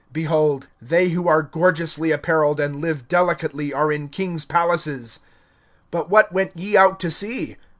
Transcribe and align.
Behold, 0.11 0.65
they 0.81 1.09
who 1.09 1.27
are 1.27 1.43
gorgeously 1.43 2.09
appareled, 2.09 2.59
and 2.59 2.81
live 2.81 3.07
delicately, 3.07 3.71
are 3.71 3.91
in 3.91 4.07
kings' 4.09 4.45
palaces. 4.45 5.19
(26)But 5.91 6.09
what 6.09 6.31
went 6.31 6.57
ye 6.57 6.75
out 6.75 6.99
to 7.01 7.11
see? 7.11 7.55